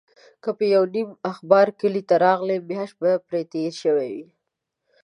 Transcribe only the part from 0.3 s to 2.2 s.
که به یو نیم اخبار کلي ته